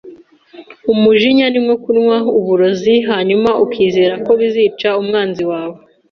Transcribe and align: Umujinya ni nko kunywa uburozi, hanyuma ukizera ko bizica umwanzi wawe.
Umujinya 0.93 1.45
ni 1.49 1.59
nko 1.63 1.75
kunywa 1.83 2.17
uburozi, 2.39 2.95
hanyuma 3.09 3.49
ukizera 3.65 4.13
ko 4.25 4.31
bizica 4.39 4.89
umwanzi 5.01 5.43
wawe. 5.51 5.77